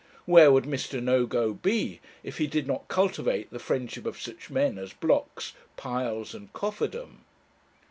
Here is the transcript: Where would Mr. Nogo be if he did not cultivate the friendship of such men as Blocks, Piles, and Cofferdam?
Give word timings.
Where 0.25 0.51
would 0.51 0.63
Mr. 0.63 0.99
Nogo 0.99 1.53
be 1.53 1.99
if 2.23 2.39
he 2.39 2.47
did 2.47 2.65
not 2.65 2.87
cultivate 2.87 3.51
the 3.51 3.59
friendship 3.59 4.07
of 4.07 4.19
such 4.19 4.49
men 4.49 4.79
as 4.79 4.93
Blocks, 4.93 5.53
Piles, 5.77 6.33
and 6.33 6.51
Cofferdam? 6.53 7.17